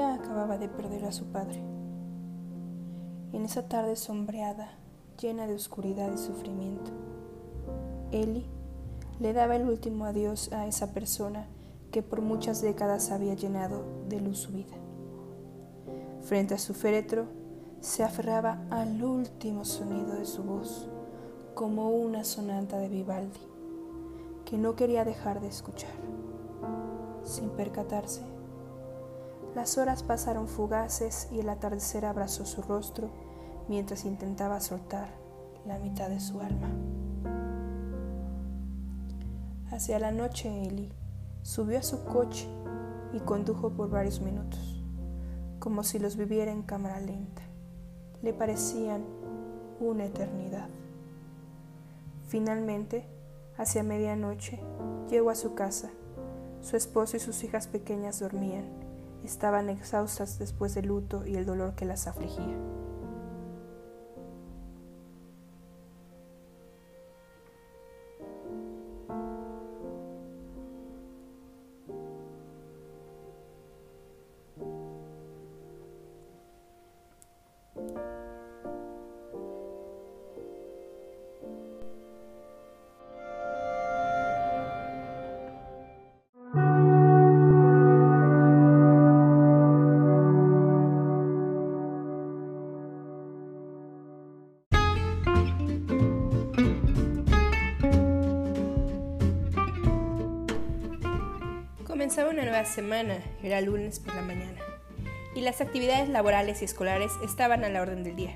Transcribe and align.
Acababa 0.00 0.56
de 0.56 0.68
perder 0.68 1.04
a 1.04 1.12
su 1.12 1.26
padre. 1.26 1.60
En 3.32 3.44
esa 3.44 3.68
tarde 3.68 3.96
sombreada, 3.96 4.70
llena 5.20 5.46
de 5.46 5.54
oscuridad 5.54 6.10
y 6.12 6.18
sufrimiento, 6.18 6.90
Eli 8.10 8.46
le 9.20 9.34
daba 9.34 9.56
el 9.56 9.68
último 9.68 10.06
adiós 10.06 10.52
a 10.52 10.66
esa 10.66 10.94
persona 10.94 11.46
que 11.92 12.02
por 12.02 12.22
muchas 12.22 12.62
décadas 12.62 13.10
había 13.10 13.34
llenado 13.34 13.84
de 14.08 14.20
luz 14.20 14.38
su 14.38 14.52
vida. 14.52 14.74
Frente 16.22 16.54
a 16.54 16.58
su 16.58 16.72
féretro, 16.72 17.26
se 17.80 18.02
aferraba 18.02 18.62
al 18.70 19.02
último 19.04 19.66
sonido 19.66 20.14
de 20.14 20.24
su 20.24 20.42
voz, 20.42 20.88
como 21.54 21.90
una 21.90 22.24
sonata 22.24 22.78
de 22.78 22.88
Vivaldi, 22.88 23.40
que 24.46 24.56
no 24.56 24.76
quería 24.76 25.04
dejar 25.04 25.40
de 25.40 25.48
escuchar, 25.48 25.92
sin 27.22 27.50
percatarse 27.50 28.22
las 29.54 29.78
horas 29.78 30.02
pasaron 30.02 30.46
fugaces 30.46 31.28
y 31.32 31.40
el 31.40 31.48
atardecer 31.48 32.04
abrazó 32.04 32.46
su 32.46 32.62
rostro 32.62 33.10
mientras 33.68 34.04
intentaba 34.04 34.60
soltar 34.60 35.08
la 35.66 35.78
mitad 35.78 36.08
de 36.08 36.20
su 36.20 36.40
alma. 36.40 36.68
Hacia 39.70 39.98
la 39.98 40.12
noche, 40.12 40.66
Eli 40.66 40.92
subió 41.42 41.78
a 41.78 41.82
su 41.82 42.04
coche 42.04 42.46
y 43.12 43.20
condujo 43.20 43.70
por 43.70 43.90
varios 43.90 44.20
minutos, 44.20 44.82
como 45.58 45.82
si 45.82 45.98
los 45.98 46.16
viviera 46.16 46.52
en 46.52 46.62
cámara 46.62 47.00
lenta. 47.00 47.42
Le 48.22 48.32
parecían 48.32 49.04
una 49.80 50.04
eternidad. 50.04 50.68
Finalmente, 52.28 53.06
hacia 53.56 53.82
medianoche, 53.82 54.60
llegó 55.08 55.30
a 55.30 55.34
su 55.34 55.54
casa. 55.54 55.90
Su 56.60 56.76
esposo 56.76 57.16
y 57.16 57.20
sus 57.20 57.42
hijas 57.42 57.66
pequeñas 57.66 58.20
dormían 58.20 58.64
estaban 59.24 59.68
exhaustas 59.68 60.38
después 60.38 60.74
del 60.74 60.86
luto 60.86 61.26
y 61.26 61.36
el 61.36 61.46
dolor 61.46 61.74
que 61.74 61.84
las 61.84 62.06
afligía. 62.06 62.56
Comenzaba 102.10 102.32
una 102.32 102.42
nueva 102.42 102.64
semana, 102.64 103.18
era 103.40 103.60
lunes 103.60 104.00
por 104.00 104.16
la 104.16 104.22
mañana, 104.22 104.58
y 105.36 105.42
las 105.42 105.60
actividades 105.60 106.08
laborales 106.08 106.60
y 106.60 106.64
escolares 106.64 107.12
estaban 107.22 107.62
a 107.62 107.68
la 107.68 107.82
orden 107.82 108.02
del 108.02 108.16
día. 108.16 108.34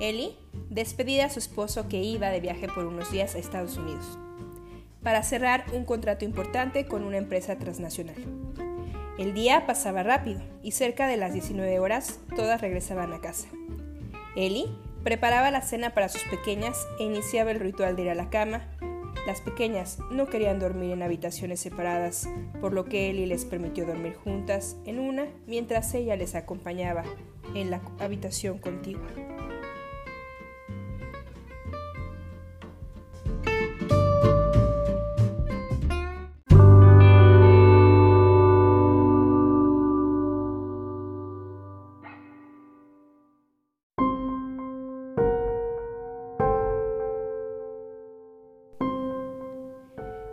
Ellie 0.00 0.36
despedida 0.68 1.24
a 1.24 1.30
su 1.30 1.38
esposo 1.38 1.88
que 1.88 1.96
iba 2.02 2.28
de 2.28 2.40
viaje 2.40 2.68
por 2.68 2.84
unos 2.84 3.10
días 3.10 3.34
a 3.34 3.38
Estados 3.38 3.78
Unidos, 3.78 4.18
para 5.02 5.22
cerrar 5.22 5.64
un 5.72 5.86
contrato 5.86 6.26
importante 6.26 6.84
con 6.84 7.04
una 7.04 7.16
empresa 7.16 7.56
transnacional. 7.56 8.16
El 9.16 9.32
día 9.32 9.64
pasaba 9.64 10.02
rápido 10.02 10.42
y 10.62 10.72
cerca 10.72 11.06
de 11.06 11.16
las 11.16 11.32
19 11.32 11.80
horas 11.80 12.20
todas 12.36 12.60
regresaban 12.60 13.14
a 13.14 13.22
casa. 13.22 13.48
Ellie 14.36 14.68
preparaba 15.04 15.50
la 15.50 15.62
cena 15.62 15.94
para 15.94 16.10
sus 16.10 16.22
pequeñas 16.24 16.86
e 17.00 17.04
iniciaba 17.04 17.50
el 17.50 17.60
ritual 17.60 17.96
de 17.96 18.02
ir 18.02 18.10
a 18.10 18.14
la 18.14 18.28
cama, 18.28 18.68
las 19.26 19.40
pequeñas 19.40 19.98
no 20.10 20.26
querían 20.26 20.60
dormir 20.60 20.92
en 20.92 21.02
habitaciones 21.02 21.58
separadas, 21.58 22.28
por 22.60 22.72
lo 22.72 22.84
que 22.84 23.10
Ellie 23.10 23.26
les 23.26 23.44
permitió 23.44 23.84
dormir 23.84 24.14
juntas 24.14 24.76
en 24.84 25.00
una 25.00 25.26
mientras 25.46 25.92
ella 25.94 26.16
les 26.16 26.36
acompañaba 26.36 27.02
en 27.54 27.70
la 27.70 27.82
habitación 27.98 28.58
contigua. 28.58 29.08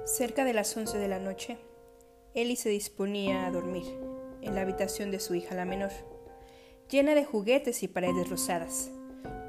Cerca 0.06 0.44
de 0.44 0.52
las 0.52 0.76
11 0.76 0.98
de 0.98 1.08
la 1.08 1.18
noche, 1.18 1.58
Ellie 2.34 2.58
se 2.58 2.68
disponía 2.68 3.46
a 3.46 3.52
dormir 3.52 3.86
en 4.42 4.54
la 4.54 4.62
habitación 4.62 5.12
de 5.12 5.20
su 5.22 5.34
hija 5.34 5.56
la 5.56 5.64
menor, 5.64 5.92
llena 6.90 7.16
de 7.16 7.24
juguetes 7.24 7.84
y 7.84 7.88
paredes 7.88 8.30
rosadas. 8.30 8.92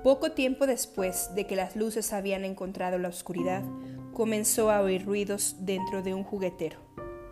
Poco 0.05 0.31
tiempo 0.31 0.69
después 0.69 1.35
de 1.35 1.49
que 1.49 1.57
las 1.57 1.75
luces 1.75 2.13
habían 2.13 2.45
encontrado 2.45 2.99
la 2.99 3.09
oscuridad, 3.09 3.65
comenzó 4.13 4.71
a 4.71 4.81
oír 4.81 5.05
ruidos 5.05 5.57
dentro 5.59 6.03
de 6.03 6.15
un 6.15 6.23
juguetero, 6.23 6.79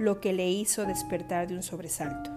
lo 0.01 0.21
que 0.21 0.33
le 0.33 0.51
hizo 0.51 0.85
despertar 0.85 1.47
de 1.47 1.55
un 1.55 1.63
sobresalto. 1.63 2.31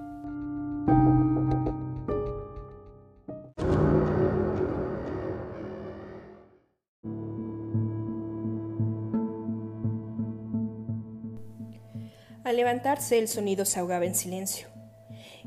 Al 12.46 12.58
levantarse 12.58 13.18
el 13.18 13.28
sonido 13.28 13.66
se 13.66 13.80
ahogaba 13.80 14.06
en 14.06 14.14
silencio. 14.14 14.68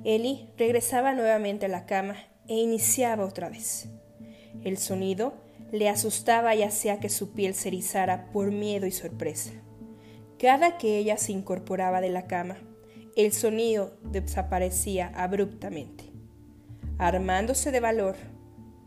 Ellie 0.03 0.48
regresaba 0.59 1.14
nuevamente 1.14 1.66
a 1.66 1.69
la 1.69 1.86
cama 1.86 2.16
e 2.48 2.56
iniciaba 2.56 3.25
otra 3.25 3.48
vez. 3.48 3.88
El 4.64 4.78
sonido 4.78 5.32
le 5.70 5.88
asustaba 5.88 6.56
y 6.56 6.64
hacía 6.64 6.98
que 6.98 7.09
su 7.09 7.34
piel 7.34 7.54
se 7.54 7.69
erizara 7.69 8.32
por 8.32 8.50
miedo 8.50 8.84
y 8.84 8.91
sorpresa. 8.91 9.53
Cada 10.41 10.76
que 10.76 10.98
ella 10.98 11.19
se 11.19 11.31
incorporaba 11.31 12.00
de 12.00 12.10
la 12.10 12.26
cama, 12.26 12.56
el 13.15 13.32
sonido 13.32 13.97
desaparecía 14.03 15.12
abruptamente. 15.15 16.10
Armándose 16.98 17.70
de 17.70 17.78
valor, 17.78 18.16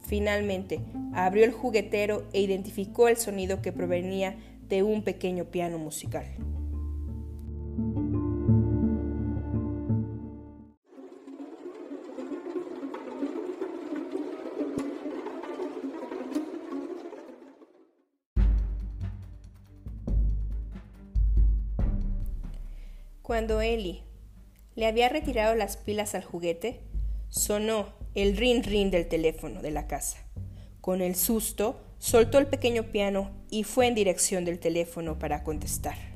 finalmente 0.06 0.82
abrió 1.14 1.46
el 1.46 1.54
juguetero 1.54 2.28
e 2.34 2.42
identificó 2.42 3.08
el 3.08 3.16
sonido 3.16 3.62
que 3.62 3.72
provenía 3.72 4.36
de 4.68 4.84
un 4.84 5.02
pequeño 5.06 5.46
piano 5.46 5.78
musical. 5.78 6.26
Cuando 23.32 23.62
Ellie 23.62 24.04
le 24.76 24.88
había 24.88 25.08
retirado 25.08 25.56
las 25.56 25.78
pilas 25.78 26.16
al 26.16 26.24
juguete, 26.26 26.82
sonó 27.30 27.88
el 28.14 28.36
rin 28.36 28.62
rin 28.62 28.92
del 28.92 29.08
teléfono 29.08 29.62
de 29.62 29.72
la 29.72 29.88
casa. 29.88 30.18
Con 30.82 31.02
el 31.02 31.16
susto, 31.16 31.80
soltó 31.98 32.40
el 32.40 32.48
pequeño 32.48 32.92
piano 32.92 33.32
y 33.50 33.64
fue 33.64 33.88
en 33.88 33.96
dirección 33.96 34.44
del 34.44 34.60
teléfono 34.60 35.18
para 35.18 35.46
contestar. 35.46 36.11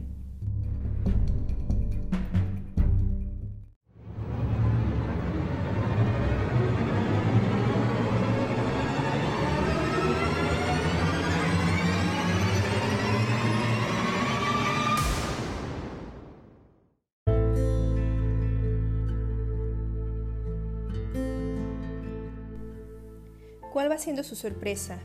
¿Cuál 23.76 23.92
va 23.92 23.98
siendo 23.98 24.24
su 24.24 24.38
sorpresa? 24.38 25.00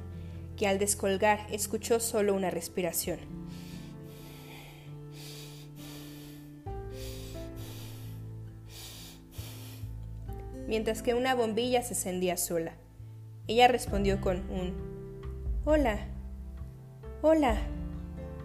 Que 0.57 0.69
al 0.69 0.79
descolgar 0.79 1.45
escuchó 1.51 1.99
solo 1.99 2.35
una 2.35 2.51
respiración. 2.51 3.19
Mientras 10.69 11.03
que 11.03 11.15
una 11.15 11.35
bombilla 11.35 11.83
se 11.83 11.95
encendía 11.95 12.37
sola. 12.37 12.75
Ella 13.49 13.67
respondió 13.67 14.21
con 14.21 14.37
un 14.49 14.73
Hola, 15.65 16.07
hola, 17.23 17.59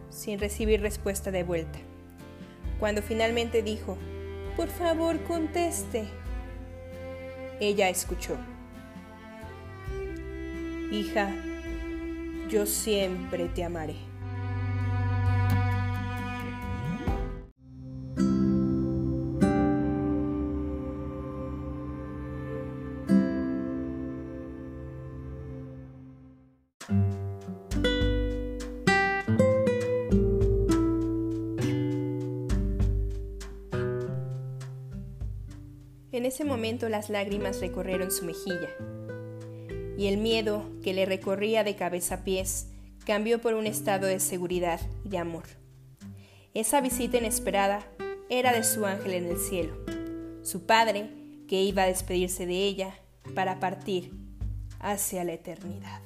sin 0.09 0.39
recibir 0.39 0.81
respuesta 0.81 1.29
de 1.29 1.43
vuelta. 1.43 1.77
Cuando 2.79 3.03
finalmente 3.03 3.61
dijo, 3.61 3.95
Por 4.57 4.69
favor, 4.69 5.23
conteste. 5.25 6.05
Ella 7.59 7.89
escuchó. 7.89 8.35
Hija, 10.91 11.33
yo 12.49 12.65
siempre 12.65 13.49
te 13.49 13.63
amaré. 13.63 13.95
En 36.11 36.25
ese 36.25 36.45
momento 36.45 36.87
las 36.87 37.09
lágrimas 37.09 37.59
recorrieron 37.59 38.09
su 38.09 38.23
mejilla, 38.23 38.69
y 39.97 40.07
el 40.07 40.17
miedo 40.17 40.69
que 40.83 40.93
le 40.93 41.05
recorría 41.05 41.63
de 41.63 41.75
cabeza 41.75 42.15
a 42.15 42.23
pies 42.23 42.67
cambió 43.05 43.39
por 43.39 43.53
un 43.53 43.67
estado 43.67 44.07
de 44.07 44.19
seguridad 44.19 44.79
y 45.03 45.09
de 45.09 45.17
amor. 45.17 45.43
Esa 46.53 46.81
visita 46.81 47.17
inesperada 47.17 47.85
era 48.29 48.53
de 48.53 48.63
su 48.63 48.85
ángel 48.85 49.13
en 49.13 49.25
el 49.25 49.37
cielo, 49.37 49.75
su 50.43 50.65
padre 50.65 51.09
que 51.47 51.61
iba 51.61 51.83
a 51.83 51.87
despedirse 51.87 52.45
de 52.45 52.63
ella 52.65 52.95
para 53.35 53.59
partir 53.59 54.11
hacia 54.79 55.23
la 55.23 55.33
eternidad. 55.33 56.01